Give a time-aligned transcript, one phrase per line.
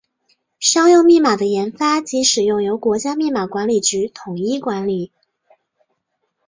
[0.59, 5.11] 商用密码的研发及使用由国家密码管理局统一管理。